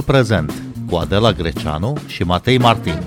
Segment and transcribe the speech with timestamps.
[0.00, 0.52] Timpul prezent
[0.90, 3.02] cu Adela Greceanu și Matei Martin.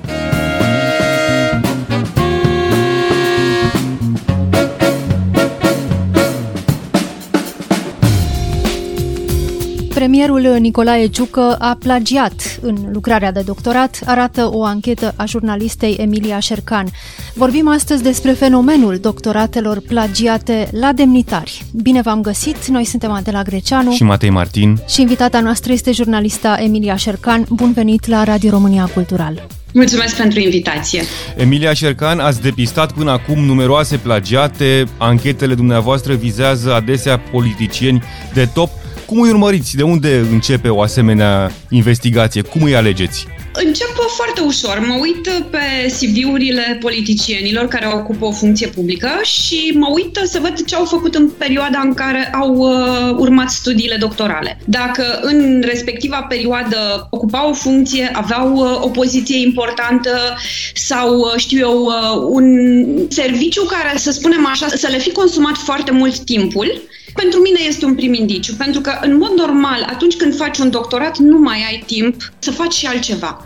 [9.93, 16.39] Premierul Nicolae Ciucă a plagiat în lucrarea de doctorat, arată o anchetă a jurnalistei Emilia
[16.39, 16.87] Șercan.
[17.35, 21.63] Vorbim astăzi despre fenomenul doctoratelor plagiate la demnitari.
[21.81, 26.57] Bine v-am găsit, noi suntem Adela Greceanu și Matei Martin și invitata noastră este jurnalista
[26.59, 27.45] Emilia Șercan.
[27.49, 29.47] Bun venit la Radio România Cultural!
[29.73, 31.01] Mulțumesc pentru invitație.
[31.37, 34.83] Emilia Șercan, ați depistat până acum numeroase plagiate.
[34.97, 38.03] Anchetele dumneavoastră vizează adesea politicieni
[38.33, 38.69] de top.
[39.05, 39.75] Cum îi urmăriți?
[39.75, 42.41] De unde începe o asemenea investigație?
[42.41, 43.27] Cum îi alegeți?
[43.55, 44.79] Încep foarte ușor.
[44.87, 50.65] Mă uit pe CV-urile politicienilor care ocupă o funcție publică și mă uit să văd
[50.65, 54.57] ce au făcut în perioada în care au uh, urmat studiile doctorale.
[54.65, 60.37] Dacă în respectiva perioadă ocupau o funcție, aveau uh, o poziție importantă
[60.73, 62.45] sau, uh, știu eu, uh, un
[63.09, 66.81] serviciu care, să spunem așa, să le fi consumat foarte mult timpul,
[67.13, 70.69] pentru mine este un prim indiciu, pentru că, în mod normal, atunci când faci un
[70.69, 73.45] doctorat, nu mai ai timp să faci și altceva.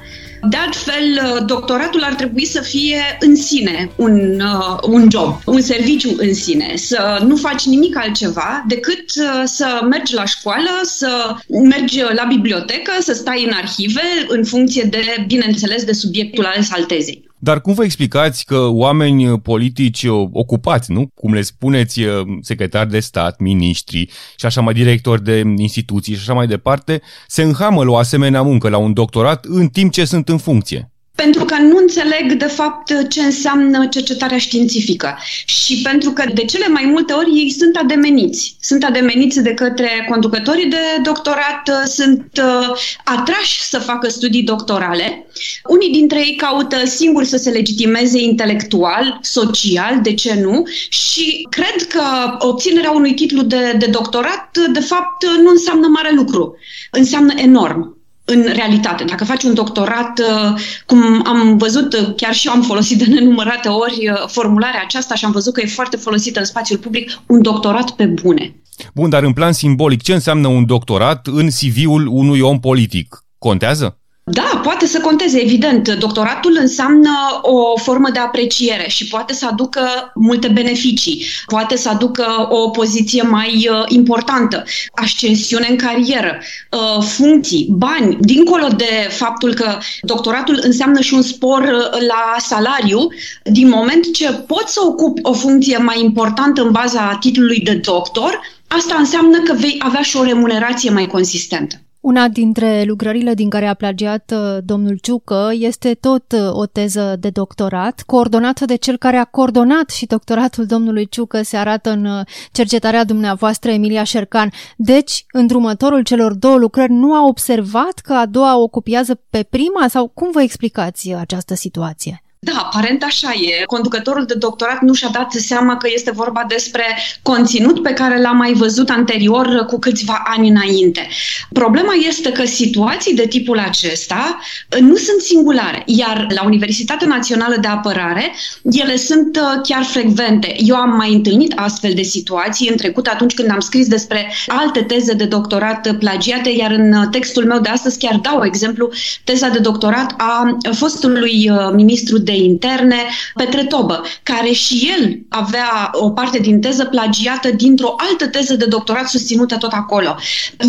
[0.49, 6.15] De altfel, doctoratul ar trebui să fie în sine un, uh, un job, un serviciu
[6.17, 11.99] în sine, să nu faci nimic altceva decât uh, să mergi la școală, să mergi
[11.99, 17.27] la bibliotecă, să stai în arhive, în funcție de, bineînțeles, de subiectul ales al tezei.
[17.39, 21.07] Dar cum vă explicați că oameni politici ocupați, nu?
[21.15, 22.01] Cum le spuneți,
[22.41, 27.41] secretari de stat, miniștri și așa mai directori de instituții și așa mai departe, se
[27.41, 30.91] înhamă la o asemenea muncă, la un doctorat, în timp ce sunt în funcție?
[31.23, 35.17] Pentru că nu înțeleg, de fapt, ce înseamnă cercetarea științifică.
[35.45, 38.55] Și pentru că, de cele mai multe ori, ei sunt ademeniți.
[38.61, 45.25] Sunt ademeniți de către conducătorii de doctorat, sunt uh, atrași să facă studii doctorale.
[45.67, 50.63] Unii dintre ei caută singur să se legitimeze intelectual, social, de ce nu?
[50.89, 52.03] Și cred că
[52.39, 56.57] obținerea unui titlu de, de doctorat, de fapt, nu înseamnă mare lucru.
[56.91, 57.96] Înseamnă enorm
[58.29, 59.03] în realitate.
[59.03, 63.05] Dacă faci un doctorat, uh, cum am văzut, uh, chiar și eu am folosit de
[63.05, 67.19] nenumărate ori uh, formularea aceasta și am văzut că e foarte folosită în spațiul public,
[67.27, 68.55] un doctorat pe bune.
[68.93, 73.25] Bun, dar în plan simbolic, ce înseamnă un doctorat în CV-ul unui om politic?
[73.37, 73.99] Contează?
[74.29, 75.89] Da, poate să conteze, evident.
[75.89, 77.09] Doctoratul înseamnă
[77.41, 83.21] o formă de apreciere și poate să aducă multe beneficii, poate să aducă o poziție
[83.21, 86.39] mai uh, importantă, ascensiune în carieră,
[86.71, 93.07] uh, funcții, bani, dincolo de faptul că doctoratul înseamnă și un spor uh, la salariu,
[93.43, 98.39] din moment ce poți să ocupi o funcție mai importantă în baza titlului de doctor,
[98.67, 101.81] asta înseamnă că vei avea și o remunerație mai consistentă.
[102.07, 107.15] Una dintre lucrările din care a plagiat uh, domnul Ciucă este tot uh, o teză
[107.19, 112.05] de doctorat, coordonată de cel care a coordonat și doctoratul domnului Ciucă se arată în
[112.05, 114.51] uh, cercetarea dumneavoastră, Emilia Șercan.
[114.77, 119.87] Deci, îndrumătorul celor două lucrări nu a observat că a doua o copiază pe prima
[119.87, 122.21] sau cum vă explicați această situație?
[122.39, 123.63] Da, aparent așa e.
[123.65, 126.83] Conducătorul de doctorat nu și-a dat seama că este vorba despre
[127.21, 131.07] conținut pe care l-a mai văzut anterior cu câțiva ani înainte.
[131.53, 134.39] Problema este că situații de tipul acesta
[134.75, 138.31] uh, nu sunt singulare, iar la Universitatea Națională de Apărare
[138.71, 140.55] ele sunt uh, chiar frecvente.
[140.57, 144.81] Eu am mai întâlnit astfel de situații în trecut atunci când am scris despre alte
[144.81, 148.89] teze de doctorat plagiate, iar în uh, textul meu de astăzi chiar dau exemplu
[149.23, 153.05] teza de doctorat a fostului ministru de interne,
[153.35, 158.65] Petre Tobă, care și el avea o parte din teză plagiată dintr-o altă teză de
[158.65, 160.15] doctorat susținută tot acolo.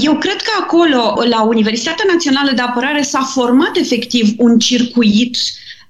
[0.00, 5.36] Eu cred că acolo, la Universitatea Națională de Apărare, s-a format efectiv un circuit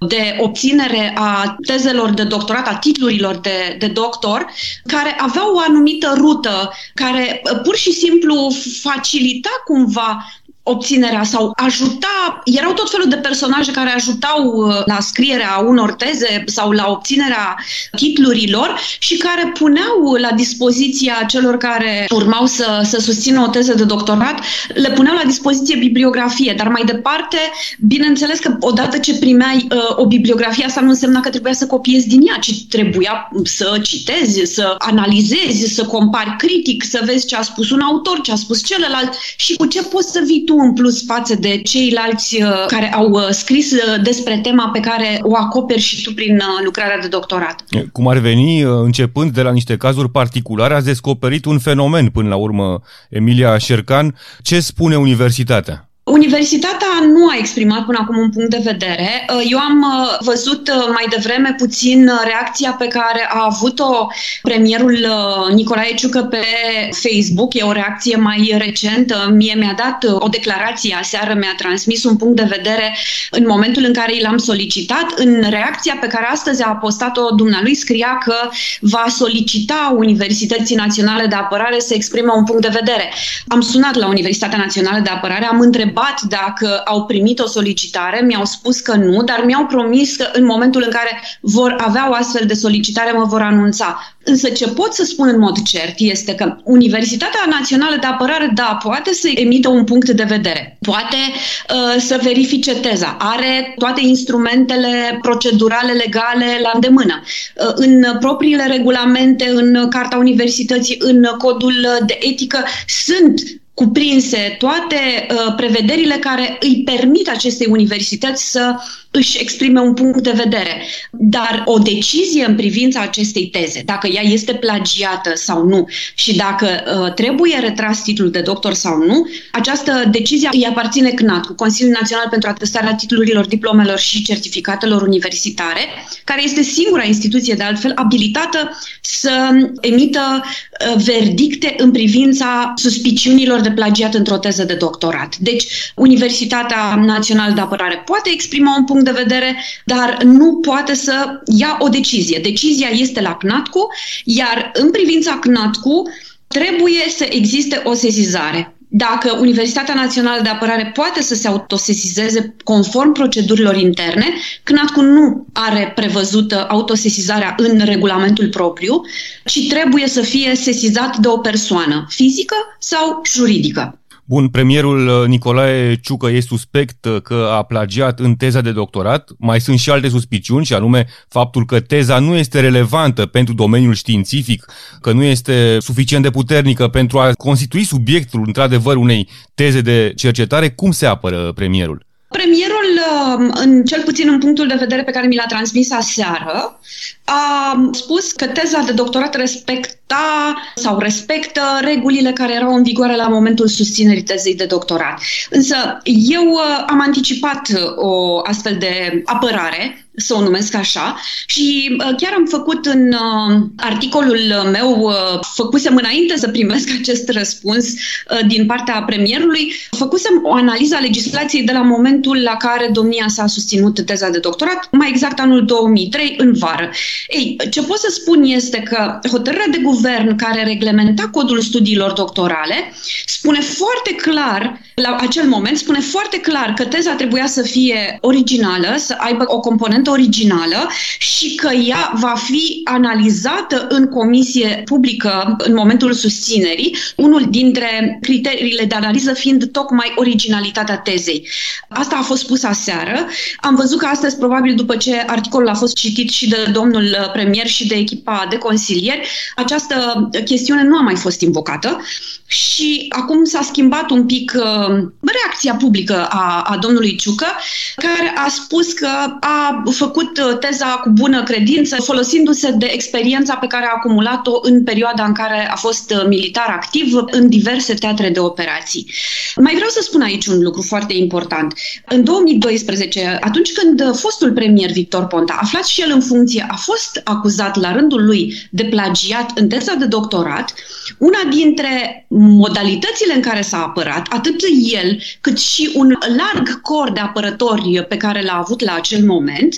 [0.07, 4.45] de obținere a tezelor de doctorat, a titlurilor de, de doctor,
[4.85, 10.25] care aveau o anumită rută, care pur și simplu facilita cumva
[10.69, 16.43] obținerea sau ajuta, erau tot felul de personaje care ajutau uh, la scrierea unor teze
[16.45, 17.55] sau la obținerea
[17.95, 23.83] titlurilor și care puneau la dispoziția celor care urmau să, să susțină o teză de
[23.83, 24.39] doctorat,
[24.73, 27.37] le puneau la dispoziție bibliografie, dar mai departe,
[27.79, 32.07] bineînțeles că odată ce primeai uh, o bibliografie, asta nu însemna că trebuia să copiezi
[32.07, 37.41] din ea, ci trebuia să citezi, să analizezi, să compari critic, să vezi ce a
[37.41, 40.73] spus un autor, ce a spus celălalt și cu ce poți să vii tu în
[40.73, 45.35] plus față de ceilalți uh, care au uh, scris uh, despre tema pe care o
[45.35, 47.63] acoperi și tu prin lucrarea de doctorat.
[47.91, 52.35] Cum ar veni, începând de la niște cazuri particulare, ați descoperit un fenomen până la
[52.35, 54.15] urmă, Emilia Șercan.
[54.41, 55.88] Ce spune universitatea?
[56.09, 59.25] Universitatea nu a exprimat până acum un punct de vedere.
[59.49, 59.85] Eu am
[60.19, 64.07] văzut mai devreme puțin reacția pe care a avut-o
[64.41, 65.07] premierul
[65.53, 66.43] Nicolae Ciucă pe
[66.91, 67.53] Facebook.
[67.53, 69.31] E o reacție mai recentă.
[69.35, 72.95] Mie mi-a dat o declarație aseară, mi-a transmis un punct de vedere
[73.31, 75.05] în momentul în care l-am solicitat.
[75.15, 78.35] În reacția pe care astăzi a postat-o dumnealui scria că
[78.79, 83.13] va solicita Universității Naționale de Apărare să exprime un punct de vedere.
[83.47, 85.97] Am sunat la Universitatea Națională de Apărare, am întrebat
[86.27, 90.81] dacă au primit o solicitare, mi-au spus că nu, dar mi-au promis că în momentul
[90.85, 93.99] în care vor avea o astfel de solicitare mă vor anunța.
[94.23, 98.77] Însă ce pot să spun în mod cert este că Universitatea Națională de Apărare, da,
[98.83, 105.19] poate să emită un punct de vedere, poate uh, să verifice teza, are toate instrumentele
[105.21, 107.21] procedurale legale la îndemână.
[107.23, 112.63] Uh, în propriile regulamente, în Carta Universității, în codul de etică,
[113.05, 113.41] sunt
[113.79, 118.75] cuprinse toate uh, prevederile care îi permit acestei universități să
[119.11, 120.83] își exprime un punct de vedere.
[121.11, 126.67] Dar o decizie în privința acestei teze, dacă ea este plagiată sau nu și dacă
[126.67, 131.95] uh, trebuie retras titlul de doctor sau nu, această decizie îi aparține CNAT, cu Consiliul
[131.99, 135.81] Național pentru Atestarea Titlurilor, Diplomelor și Certificatelor Universitare,
[136.23, 139.49] care este singura instituție de altfel abilitată să
[139.81, 145.37] emită uh, verdicte în privința suspiciunilor de plagiat într-o teză de doctorat.
[145.37, 150.93] Deci, Universitatea Națională de Apărare poate exprima un punct punct de vedere, dar nu poate
[150.93, 152.39] să ia o decizie.
[152.39, 153.87] Decizia este la CNATCU,
[154.23, 156.09] iar în privința CNATCU
[156.47, 158.78] trebuie să existe o sesizare.
[158.91, 164.25] Dacă Universitatea Națională de Apărare poate să se autosesizeze conform procedurilor interne,
[164.63, 169.01] CNATCU nu are prevăzută autosesizarea în regulamentul propriu,
[169.45, 173.99] ci trebuie să fie sesizat de o persoană fizică sau juridică.
[174.29, 179.29] Bun, premierul uh, Nicolae Ciucă e suspect uh, că a plagiat în teza de doctorat.
[179.37, 183.93] Mai sunt și alte suspiciuni, și anume faptul că teza nu este relevantă pentru domeniul
[183.93, 184.65] științific,
[185.01, 190.69] că nu este suficient de puternică pentru a constitui subiectul, într-adevăr, unei teze de cercetare.
[190.69, 192.08] Cum se apără premierul?
[192.29, 192.99] Premierul,
[193.37, 196.79] um, în cel puțin în punctul de vedere pe care mi l-a transmis aseară,
[197.23, 203.27] a spus că teza de doctorat respecta sau respectă regulile care erau în vigoare la
[203.27, 205.21] momentul susținerii tezei de doctorat.
[205.49, 211.19] Însă eu uh, am anticipat o astfel de apărare să o numesc așa.
[211.45, 217.29] Și uh, chiar am făcut în uh, articolul meu, uh, făcusem înainte să primesc acest
[217.29, 222.89] răspuns uh, din partea premierului, făcusem o analiză a legislației de la momentul la care
[222.93, 226.89] domnia s-a susținut teza de doctorat, mai exact anul 2003, în vară.
[227.27, 232.93] Ei, ce pot să spun este că hotărârea de guvern care reglementa codul studiilor doctorale
[233.25, 238.95] spune foarte clar, la acel moment, spune foarte clar că teza trebuia să fie originală,
[238.97, 240.89] să aibă o componentă originală
[241.19, 248.83] și că ea va fi analizată în comisie publică în momentul susținerii, unul dintre criteriile
[248.83, 251.47] de analiză fiind tocmai originalitatea tezei.
[251.89, 253.27] Asta a fost spus aseară.
[253.57, 257.67] Am văzut că astăzi, probabil după ce articolul a fost citit și de domnul premier
[257.67, 262.01] și de echipa de consilieri, această chestiune nu a mai fost invocată
[262.49, 267.47] și acum s-a schimbat un pic uh, reacția publică a, a domnului Ciucă,
[267.95, 269.07] care a spus că
[269.39, 274.83] a făcut uh, teza cu bună credință, folosindu-se de experiența pe care a acumulat-o în
[274.83, 279.11] perioada în care a fost uh, militar activ în diverse teatre de operații.
[279.55, 281.73] Mai vreau să spun aici un lucru foarte important.
[282.05, 287.21] În 2012, atunci când fostul premier Victor Ponta, aflat și el în funcție, a fost
[287.23, 290.73] acuzat la rândul lui de plagiat în teza de doctorat,
[291.17, 294.55] una dintre modalitățile în care s-a apărat, atât
[294.91, 299.75] el cât și un larg cor de apărători pe care l-a avut la acel moment,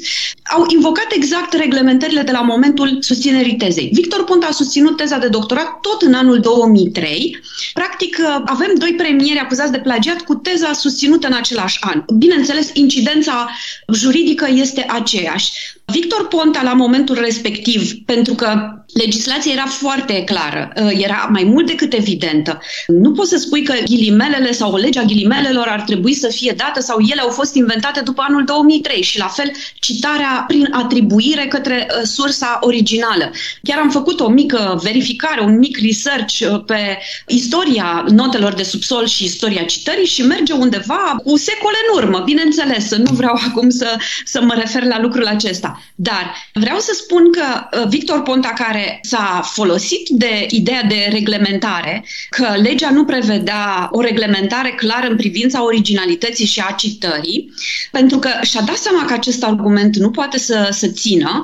[0.55, 3.89] au invocat exact reglementările de la momentul susținerii tezei.
[3.93, 7.39] Victor Ponta a susținut teza de doctorat tot în anul 2003.
[7.73, 12.03] Practic, avem doi premieri acuzați de plagiat cu teza susținută în același an.
[12.17, 13.49] Bineînțeles, incidența
[13.93, 15.51] juridică este aceeași.
[15.91, 21.65] Victor Ponta, la momentul respectiv, pentru că legislația era foarte clară, ă, era mai mult
[21.65, 22.59] decât evidentă.
[22.87, 26.99] Nu poți să spui că ghilimelele sau legea ghilimelelor ar trebui să fie dată sau
[27.11, 32.05] ele au fost inventate după anul 2003 și la fel citarea prin atribuire către ă,
[32.05, 33.31] sursa originală.
[33.63, 39.05] Chiar am făcut o mică verificare, un mic research ă, pe istoria notelor de subsol
[39.05, 43.97] și istoria citării și merge undeva cu secole în urmă, bineînțeles, nu vreau acum să,
[44.25, 45.80] să mă refer la lucrul acesta.
[45.95, 47.43] Dar vreau să spun că
[47.77, 54.01] uh, Victor Ponta, care s-a folosit de ideea de reglementare, că legea nu prevedea o
[54.01, 57.53] reglementare clară în privința originalității și a citării,
[57.91, 61.43] pentru că și-a dat seama că acest argument nu poate să, să țină,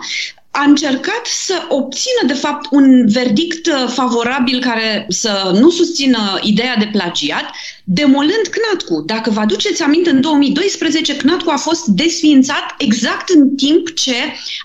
[0.51, 6.75] a încercat să obțină, de fapt, un verdict uh, favorabil care să nu susțină ideea
[6.75, 7.45] de plagiat,
[7.89, 9.03] demolând CNATCU.
[9.05, 14.15] Dacă vă aduceți aminte, în 2012 CNATCU a fost desființat exact în timp ce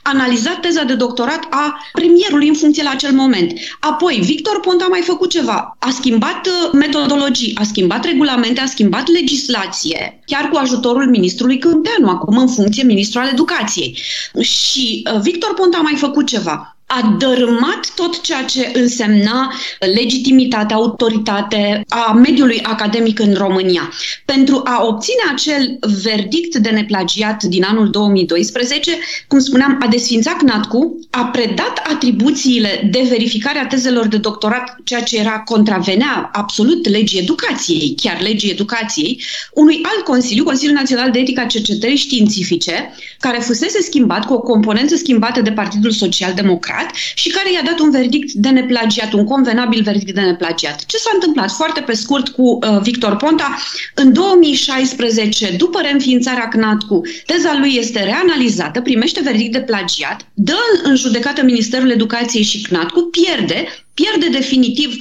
[0.02, 3.52] a analizat teza de doctorat a premierului în funcție la acel moment.
[3.80, 5.76] Apoi, Victor Ponta a mai făcut ceva.
[5.78, 12.08] A schimbat uh, metodologii, a schimbat regulamente, a schimbat legislație, chiar cu ajutorul ministrului Câmpeanu,
[12.08, 13.98] acum în funcție ministrul al educației.
[14.40, 19.52] Și uh, Victor Ponta a mai făcut ceva a dărâmat tot ceea ce însemna
[19.94, 23.92] legitimitate, autoritate a mediului academic în România.
[24.24, 30.98] Pentru a obține acel verdict de neplagiat din anul 2012, cum spuneam, a desfințat CNATCU,
[31.10, 37.18] a predat atribuțiile de verificare a tezelor de doctorat, ceea ce era contravenea absolut legii
[37.20, 39.22] educației, chiar legii educației,
[39.52, 44.40] unui alt Consiliu, Consiliul Național de Etică a Cercetării Științifice, care fusese schimbat cu o
[44.40, 49.12] componență schimbată de Partidul Social Democrat, neplagiat și care i-a dat un verdict de neplagiat,
[49.12, 50.86] un convenabil verdict de neplagiat.
[50.86, 51.50] Ce s-a întâmplat?
[51.50, 53.58] Foarte pe scurt cu uh, Victor Ponta,
[53.94, 60.96] în 2016, după reînființarea CNATCU, teza lui este reanalizată, primește verdict de plagiat, dă în
[60.96, 64.96] judecată Ministerul Educației și CNATCU, pierde, pierde definitiv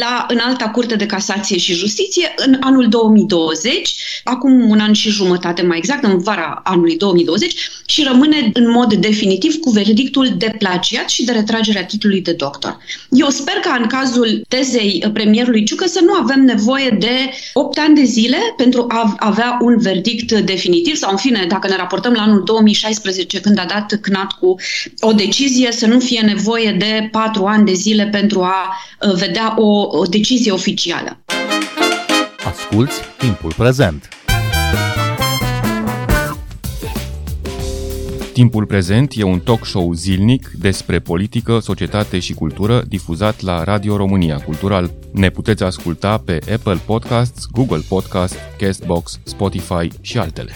[0.00, 5.62] la înalta curte de casație și justiție în anul 2020, acum un an și jumătate
[5.62, 11.08] mai exact, în vara anului 2020, și rămâne în mod definitiv cu verdictul de plagiat
[11.08, 12.78] și de retragerea titlului de doctor.
[13.10, 17.94] Eu sper că în cazul tezei premierului Ciucă să nu avem nevoie de 8 ani
[17.94, 22.22] de zile pentru a avea un verdict definitiv sau, în fine, dacă ne raportăm la
[22.22, 24.56] anul 2016, când a dat CNAT cu
[25.00, 28.76] o decizie, să nu fie nevoie de 4 ani de zile pentru pentru a
[29.08, 31.18] uh, vedea o, o decizie oficială.
[32.46, 34.08] Asculți timpul prezent!
[38.32, 43.96] Timpul prezent e un talk show zilnic despre politică, societate și cultură difuzat la Radio
[43.96, 44.90] România Cultural.
[45.12, 50.52] Ne puteți asculta pe Apple Podcasts, Google Podcasts, Castbox, Spotify și altele.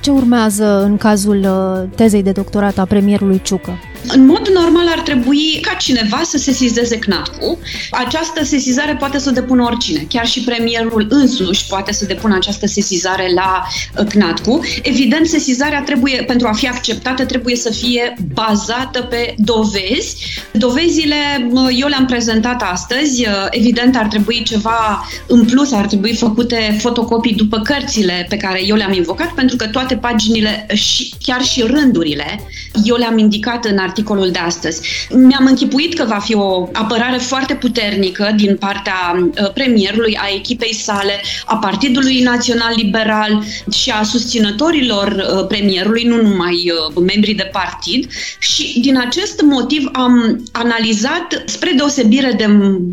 [0.00, 3.78] Ce urmează în cazul uh, tezei de doctorat a premierului Ciucă?
[4.08, 7.58] În mod normal ar trebui ca cineva să sesizeze CNATCU.
[7.90, 10.06] Această sesizare poate să o depună oricine.
[10.08, 13.62] Chiar și premierul însuși poate să depună această sesizare la
[13.98, 14.60] uh, CNATCU.
[14.82, 20.16] Evident, sesizarea trebuie, pentru a fi acceptată, trebuie să fie bazată pe dovezi.
[20.52, 23.26] Dovezile uh, eu le-am prezentat astăzi.
[23.26, 28.66] Uh, evident, ar trebui ceva în plus, ar trebui făcute fotocopii după cărțile pe care
[28.66, 32.40] eu le-am invocat, pentru că toate paginile și chiar și rândurile
[32.82, 35.08] eu le-am indicat în articolul de astăzi.
[35.10, 40.74] Mi-am închipuit că va fi o apărare foarte puternică din partea uh, premierului, a echipei
[40.74, 47.50] sale, a Partidului Național Liberal și a susținătorilor uh, premierului, nu numai uh, membrii de
[47.52, 48.10] partid.
[48.38, 52.46] Și din acest motiv am analizat, spre deosebire de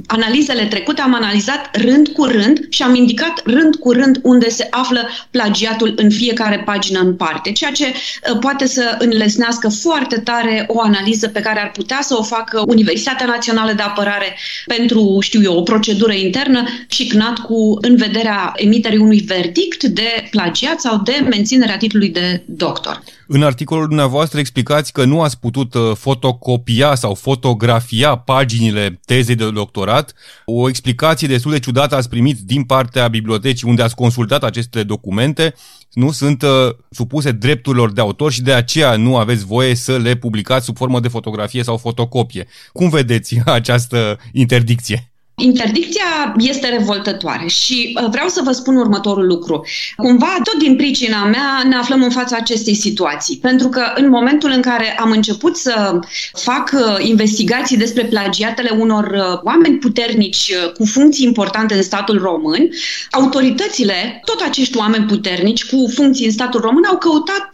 [0.08, 4.68] analizele trecute, am analizat rând cu rând și am indicat rând cu rând unde se
[4.70, 7.94] află plagiatul în fiecare pagină în parte, ceea ce
[8.40, 13.26] poate să înlesnească foarte tare o analiză pe care ar putea să o facă Universitatea
[13.26, 18.98] Națională de Apărare pentru, știu eu, o procedură internă și CNAT cu în vederea emiterii
[18.98, 23.04] unui verdict de plagiat sau de menținerea titlului de doctor.
[23.34, 29.52] În articolul dumneavoastră explicați că nu ați putut uh, fotocopia sau fotografia paginile tezei de
[29.52, 30.14] doctorat.
[30.46, 35.54] O explicație destul de ciudată ați primit din partea bibliotecii unde ați consultat aceste documente.
[35.94, 36.50] Nu sunt uh,
[36.90, 41.00] supuse drepturilor de autor și de aceea nu aveți voie să le publicați sub formă
[41.00, 42.48] de fotografie sau fotocopie.
[42.74, 45.11] Cum vedeți această interdicție?
[45.42, 49.66] Interdicția este revoltătoare și uh, vreau să vă spun următorul lucru.
[49.96, 53.38] Cumva, tot din pricina mea, ne aflăm în fața acestei situații.
[53.38, 56.00] Pentru că în momentul în care am început să
[56.34, 62.70] fac uh, investigații despre plagiatele unor uh, oameni puternici cu funcții importante în statul român,
[63.12, 67.50] autoritățile, tot acești oameni puternici cu funcții în statul român, au căutat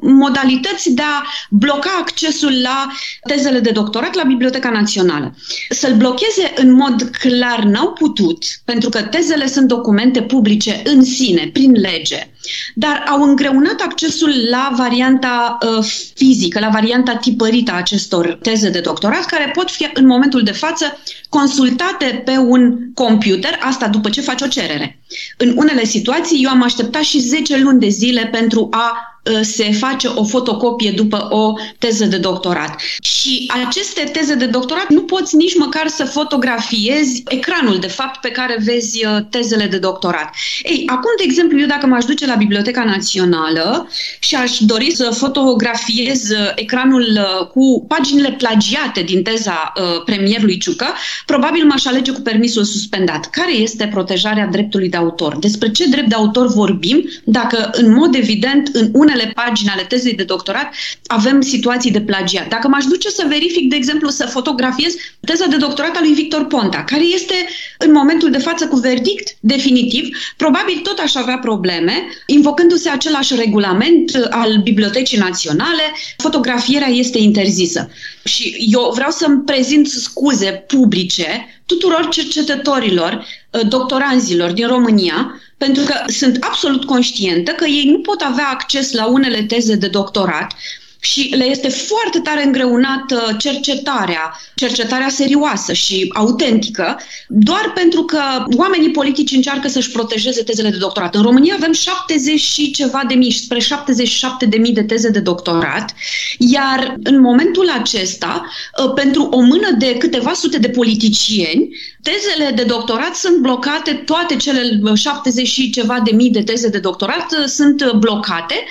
[0.00, 2.86] modalități de a bloca accesul la
[3.26, 5.34] tezele de doctorat la Biblioteca Națională.
[5.70, 7.27] Să-l blocheze în mod clar
[7.64, 12.30] n-au putut, pentru că tezele sunt documente publice în sine, prin lege.
[12.74, 18.80] Dar au îngreunat accesul la varianta uh, fizică, la varianta tipărită a acestor teze de
[18.80, 24.20] doctorat, care pot fi în momentul de față consultate pe un computer, asta după ce
[24.20, 25.00] faci o cerere.
[25.36, 29.72] În unele situații eu am așteptat și 10 luni de zile pentru a Uh, se
[29.72, 32.80] face o fotocopie după o teză de doctorat.
[33.02, 38.30] Și aceste teze de doctorat nu poți nici măcar să fotografiezi ecranul, de fapt, pe
[38.30, 40.34] care vezi uh, tezele de doctorat.
[40.62, 45.10] Ei, acum, de exemplu, eu dacă m-aș duce la Biblioteca Națională și aș dori să
[45.10, 47.18] fotografiez uh, ecranul
[47.52, 49.72] cu paginile plagiate din teza
[50.04, 50.86] premierului Ciucă,
[51.26, 53.30] probabil m-aș alege cu permisul suspendat.
[53.30, 55.36] Care este protejarea dreptului de autor?
[55.38, 59.82] Despre ce drept de autor vorbim dacă, în mod evident, în unele unele pagini ale
[59.82, 60.74] tezei de doctorat
[61.06, 62.48] avem situații de plagiat.
[62.48, 66.46] Dacă m-aș duce să verific, de exemplu, să fotografiez teza de doctorat a lui Victor
[66.46, 67.34] Ponta, care este
[67.78, 71.92] în momentul de față cu verdict definitiv, probabil tot aș avea probleme,
[72.30, 75.82] invocându-se același regulament al Bibliotecii Naționale,
[76.16, 77.90] fotografierea este interzisă.
[78.24, 83.26] Și eu vreau să-mi prezint scuze publice tuturor cercetătorilor,
[83.68, 89.06] doctoranzilor din România, pentru că sunt absolut conștientă că ei nu pot avea acces la
[89.06, 90.54] unele teze de doctorat
[91.00, 98.20] și le este foarte tare îngreunată cercetarea, cercetarea serioasă și autentică, doar pentru că
[98.56, 101.14] oamenii politici încearcă să-și protejeze tezele de doctorat.
[101.14, 105.20] În România avem 70 și ceva de mii, spre 77 de mii de teze de
[105.20, 105.94] doctorat,
[106.38, 108.46] iar în momentul acesta,
[108.84, 111.68] ă, pentru o mână de câteva sute de politicieni,
[112.02, 116.78] tezele de doctorat sunt blocate, toate cele 70 și ceva de mii de teze de
[116.78, 118.64] doctorat ă, sunt blocate,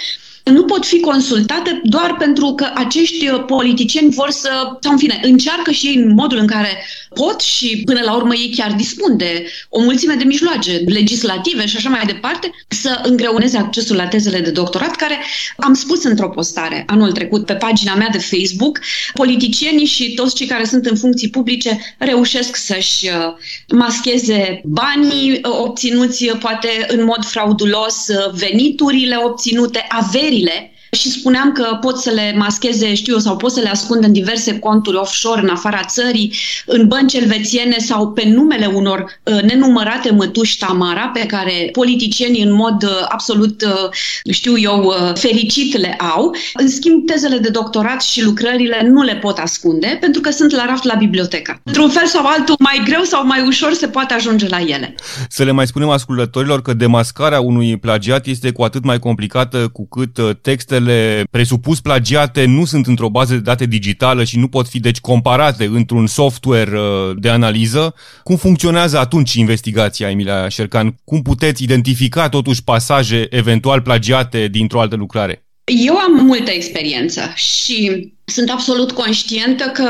[0.50, 4.50] nu pot fi consultate doar pentru că acești uh, politicieni vor să,
[4.82, 8.34] sau în fine, încearcă și ei în modul în care pot și până la urmă
[8.36, 13.58] ei chiar dispun de o mulțime de mijloace legislative și așa mai departe, să îngreuneze
[13.58, 15.18] accesul la tezele de doctorat, care
[15.58, 18.80] am spus într-o postare anul trecut pe pagina mea de Facebook,
[19.14, 23.34] politicienii și toți cei care sunt în funcții publice reușesc să-și uh,
[23.72, 31.78] mascheze banii uh, obținuți poate în mod fraudulos, veniturile obținute, averii țările și spuneam că
[31.82, 35.42] pot să le mascheze, știu eu, sau pot să le ascundă în diverse conturi offshore
[35.42, 36.34] în afara țării,
[36.66, 42.54] în bănci elvețiene sau pe numele unor uh, nenumărate mătuși Tamara, pe care politicienii în
[42.54, 46.36] mod uh, absolut, uh, știu eu, uh, fericit le au.
[46.54, 50.66] În schimb, tezele de doctorat și lucrările nu le pot ascunde, pentru că sunt la
[50.66, 51.62] raft la bibliotecă.
[51.64, 54.96] Într-un fel sau altul, mai greu sau mai ușor se poate ajunge la ele.
[55.30, 59.88] Să le mai spunem ascultătorilor că demascarea unui plagiat este cu atât mai complicată cu
[59.88, 60.30] cât uh,
[60.78, 64.80] textele textele presupus plagiate nu sunt într-o bază de date digitală și nu pot fi
[64.80, 67.94] deci comparate într-un software uh, de analiză.
[68.24, 70.96] Cum funcționează atunci investigația, Emilia Șercan?
[71.04, 75.46] Cum puteți identifica totuși pasaje eventual plagiate dintr-o altă lucrare?
[75.86, 79.90] Eu am multă experiență și sunt absolut conștientă că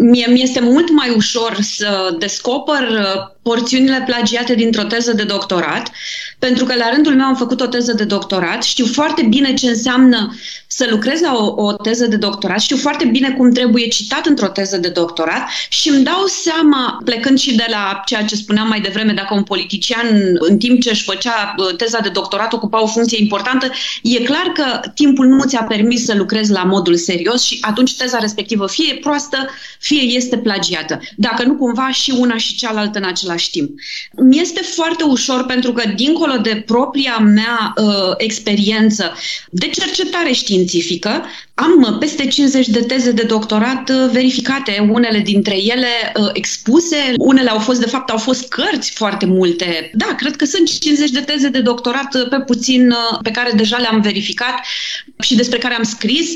[0.00, 5.90] mie mi este mult mai ușor să descoper uh, porțiunile plagiate dintr-o teză de doctorat,
[6.38, 9.68] pentru că la rândul meu am făcut o teză de doctorat, știu foarte bine ce
[9.68, 10.34] înseamnă
[10.66, 14.48] să lucrez la o, o teză de doctorat, știu foarte bine cum trebuie citat într-o
[14.48, 18.80] teză de doctorat și îmi dau seama, plecând și de la ceea ce spuneam mai
[18.80, 22.86] devreme, dacă un politician în timp ce își făcea uh, teza de doctorat ocupa o
[22.86, 23.70] funcție importantă,
[24.02, 28.18] e clar că timpul nu ți-a permis să lucrezi la modul serios și atunci teza
[28.18, 31.00] respectivă fie e proastă, fie este plagiată.
[31.16, 33.70] Dacă nu cumva și una și cealaltă în același timp.
[34.16, 39.12] Mi este foarte ușor pentru că dincolo de propria mea uh, experiență
[39.50, 41.24] de cercetare științifică,
[41.60, 46.96] am uh, peste 50 de teze de doctorat uh, verificate, unele dintre ele uh, expuse,
[47.18, 49.90] unele au fost, de fapt, au fost cărți foarte multe.
[49.94, 54.00] Da, cred că sunt 50 de teze de doctorat pe puțin pe care deja le-am
[54.00, 54.54] verificat
[55.22, 56.30] și despre care am scris,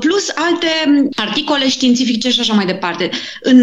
[0.00, 0.68] plus alte
[1.14, 3.10] articole științifice și așa mai departe.
[3.40, 3.58] În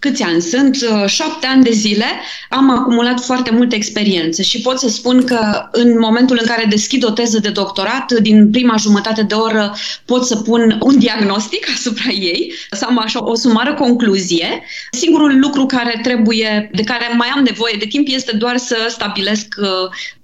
[0.00, 0.76] câți ani sunt?
[1.06, 2.04] Șapte ani de zile
[2.48, 7.04] am acumulat foarte multă experiență și pot să spun că în momentul în care deschid
[7.04, 12.10] o teză de doctorat, din prima jumătate de oră pot să pun un diagnostic asupra
[12.10, 14.62] ei, să am așa o sumară concluzie.
[14.90, 19.54] Singurul lucru care trebuie, de care mai am nevoie de timp este doar să stabilesc
[19.58, 19.66] uh,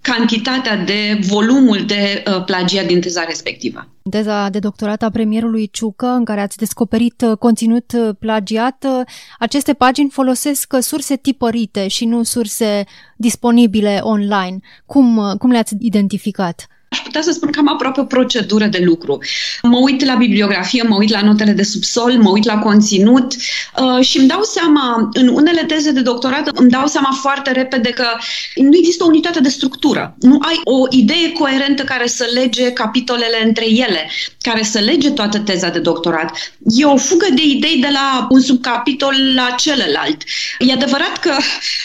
[0.01, 3.89] cantitatea de volumul de uh, plagiat din teza respectivă.
[4.11, 8.87] Teza de doctorat a premierului Ciucă, în care ați descoperit uh, conținut plagiat,
[9.38, 12.85] aceste pagini folosesc surse tipărite și nu surse
[13.16, 14.59] disponibile online.
[14.87, 16.66] Cum, cum le-ați identificat?
[16.97, 19.19] Aș putea să spun că am aproape o procedură de lucru.
[19.63, 24.05] Mă uit la bibliografie, mă uit la notele de subsol, mă uit la conținut uh,
[24.05, 28.07] și îmi dau seama, în unele teze de doctorat, îmi dau seama foarte repede că
[28.55, 30.17] nu există o unitate de structură.
[30.21, 35.39] Nu ai o idee coerentă care să lege capitolele între ele, care să lege toată
[35.39, 36.53] teza de doctorat.
[36.59, 40.23] E o fugă de idei de la un subcapitol la celălalt.
[40.59, 41.33] E adevărat că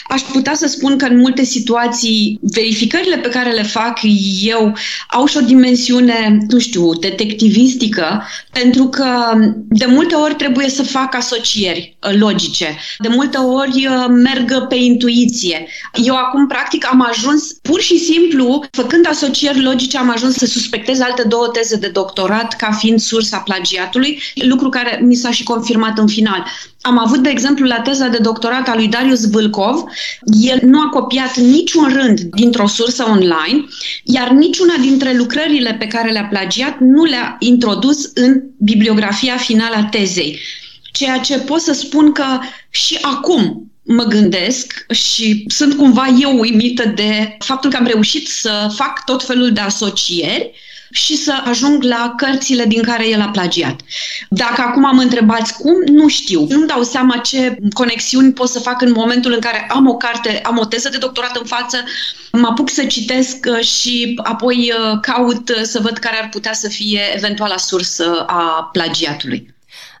[0.08, 4.00] aș putea să spun că în multe situații verificările pe care le fac
[4.40, 4.74] eu
[5.08, 9.32] au și o dimensiune, nu știu, detectivistică, pentru că
[9.68, 12.78] de multe ori trebuie să fac asocieri uh, logice.
[12.98, 15.66] De multe ori uh, merg pe intuiție.
[16.04, 21.00] Eu acum, practic, am ajuns pur și simplu, făcând asocieri logice, am ajuns să suspectez
[21.00, 25.98] alte două teze de doctorat ca fiind sursa plagiatului, lucru care mi s-a și confirmat
[25.98, 26.46] în final.
[26.82, 29.84] Am avut, de exemplu, la teza de doctorat a lui Darius Vâlcov,
[30.40, 33.64] el nu a copiat niciun rând dintr-o sursă online,
[34.04, 39.84] iar niciuna dintre lucrările pe care le-a plagiat nu le-a introdus în bibliografia finală a
[39.84, 40.38] tezei.
[40.92, 42.38] Ceea ce pot să spun că
[42.70, 48.72] și acum mă gândesc și sunt cumva eu uimită de faptul că am reușit să
[48.74, 50.52] fac tot felul de asocieri
[50.92, 53.80] și să ajung la cărțile din care el a plagiat.
[54.28, 56.46] Dacă acum am întrebați cum, nu știu.
[56.48, 60.40] Nu-mi dau seama ce conexiuni pot să fac în momentul în care am o carte,
[60.44, 61.76] am o teză de doctorat în față,
[62.32, 66.52] mă apuc să citesc uh, și apoi uh, caut uh, să văd care ar putea
[66.52, 69.51] să fie eventuala sursă a plagiatului.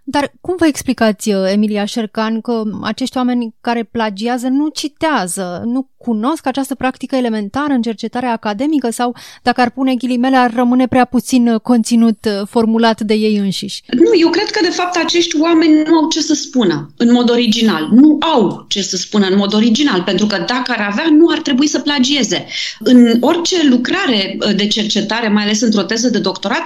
[0.04, 6.46] Dar cum vă explicați, Emilia Șercan, că acești oameni care plagiază nu citează, nu cunosc
[6.46, 11.56] această practică elementară în cercetarea academică sau, dacă ar pune ghilimele, ar rămâne prea puțin
[11.62, 13.82] conținut formulat de ei înșiși?
[13.86, 17.30] Nu, eu cred că, de fapt, acești oameni nu au ce să spună în mod
[17.30, 17.88] original.
[17.92, 21.38] Nu au ce să spună în mod original, pentru că dacă ar avea, nu ar
[21.38, 22.46] trebui să plagieze.
[22.78, 26.62] În orice lucrare de cercetare, mai ales într-o teză de doctorat,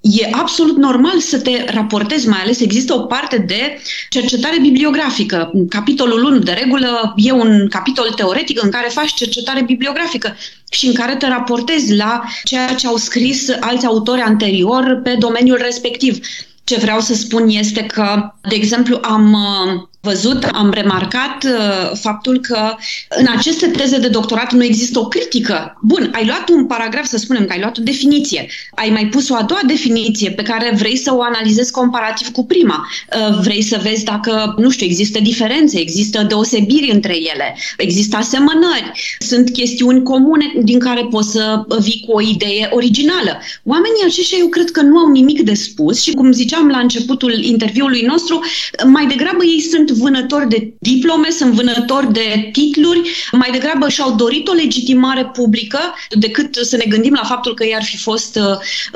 [0.00, 5.52] E absolut normal să te raportezi, mai ales există o parte de cercetare bibliografică.
[5.68, 10.36] Capitolul 1, de regulă, e un capitol teoretic în care faci cercetare bibliografică
[10.70, 15.58] și în care te raportezi la ceea ce au scris alți autori anterior pe domeniul
[15.62, 16.18] respectiv.
[16.64, 22.40] Ce vreau să spun este că, de exemplu, am uh, văzut, am remarcat uh, faptul
[22.40, 22.74] că
[23.08, 25.78] în aceste teze de doctorat nu există o critică.
[25.82, 29.28] Bun, ai luat un paragraf, să spunem că ai luat o definiție, ai mai pus
[29.28, 32.86] o a doua definiție pe care vrei să o analizezi comparativ cu prima.
[32.86, 39.16] Uh, vrei să vezi dacă, nu știu, există diferențe, există deosebiri între ele, există asemănări,
[39.18, 43.40] sunt chestiuni comune din care poți să vii cu o idee originală.
[43.64, 47.42] Oamenii aceștia eu cred că nu au nimic de spus și, cum ziceam la începutul
[47.42, 48.40] interviului nostru,
[48.86, 53.00] mai degrabă ei sunt vânători de diplome, sunt vânători de titluri,
[53.32, 55.78] mai degrabă și-au dorit o legitimare publică
[56.10, 58.42] decât să ne gândim la faptul că i-ar fi fost uh,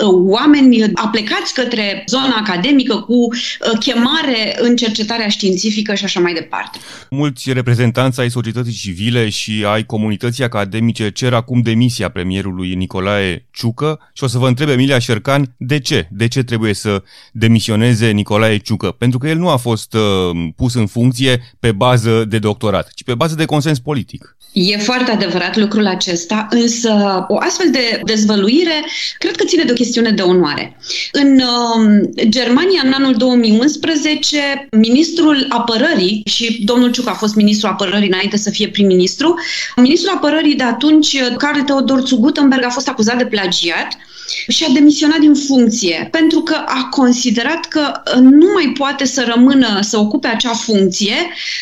[0.07, 6.33] uh oameni aplecați către zona academică cu uh, chemare în cercetarea științifică și așa mai
[6.33, 6.79] departe.
[7.11, 13.99] Mulți reprezentanți ai societății civile și ai comunității academice cer acum demisia premierului Nicolae Ciucă
[14.13, 16.09] și o să vă întreb, Emilia Șercan, de ce?
[16.11, 17.03] De ce trebuie să
[17.33, 18.91] demisioneze Nicolae Ciucă?
[18.91, 20.01] Pentru că el nu a fost uh,
[20.57, 24.37] pus în funcție pe bază de doctorat, ci pe bază de consens politic.
[24.53, 28.85] E foarte adevărat lucrul acesta, însă o astfel de dezvăluire
[29.19, 30.77] cred că ține de o chestiune de onoare.
[31.13, 38.09] În uh, Germania, în anul 2011, ministrul apărării, și domnul Ciuc a fost ministrul apărării
[38.09, 39.35] înainte să fie prim-ministru,
[39.77, 43.97] ministrul apărării de atunci, Carl Theodor zu Gutenberg, a fost acuzat de plagiat
[44.49, 49.33] și a demisionat din funcție pentru că a considerat că uh, nu mai poate să
[49.35, 51.15] rămână, să ocupe acea funcție,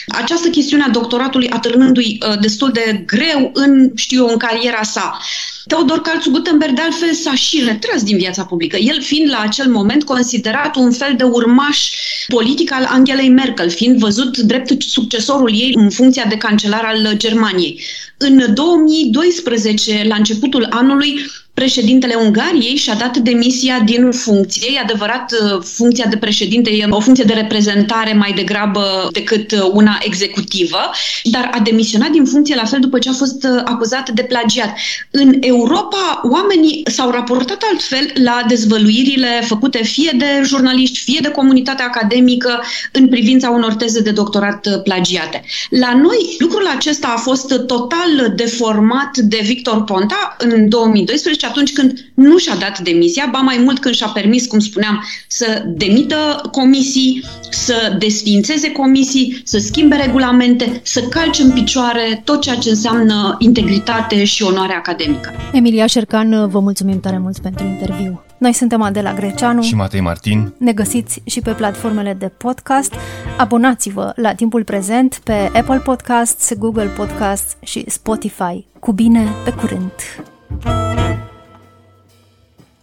[0.09, 5.19] această chestiune a doctoratului atârnându-i uh, destul de greu în, știu eu, în cariera sa.
[5.67, 9.71] Teodor Calțu Gutenberg, de altfel, s-a și retras din viața publică, el fiind la acel
[9.71, 11.89] moment considerat un fel de urmaș
[12.29, 17.81] politic al Angelei Merkel, fiind văzut drept succesorul ei în funcția de cancelar al Germaniei.
[18.17, 21.21] În 2012, la începutul anului,
[21.61, 24.69] președintele Ungariei și-a dat demisia din funcție.
[24.75, 29.59] E adevărat, uh, funcția de președinte e o funcție de reprezentare mai degrabă decât uh,
[29.73, 30.79] una executivă,
[31.25, 34.73] dar a demisionat din funcție la fel după ce a fost uh, acuzat de plagiat.
[35.11, 41.85] În Europa, oamenii s-au raportat altfel la dezvăluirile făcute fie de jurnaliști, fie de comunitatea
[41.85, 45.45] academică în privința unor teze de doctorat plagiate.
[45.71, 52.13] La noi, lucrul acesta a fost total deformat de Victor Ponta în 2012, atunci când
[52.15, 57.25] nu și-a dat demisia, ba mai mult când și-a permis, cum spuneam, să demită comisii,
[57.51, 64.25] să desfințeze comisii, să schimbe regulamente, să calce în picioare tot ceea ce înseamnă integritate
[64.25, 65.33] și onoare academică.
[65.53, 68.25] Emilia Șercan, vă mulțumim tare mult pentru interviu.
[68.39, 70.55] Noi suntem Adela Greceanu și Matei Martin.
[70.59, 72.95] Ne găsiți și pe platformele de podcast.
[73.39, 78.67] Abonați-vă la timpul prezent pe Apple Podcasts, Google Podcasts și Spotify.
[78.79, 79.93] Cu bine, pe curând!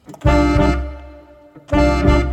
[0.10, 0.26] Thank
[2.22, 2.27] you.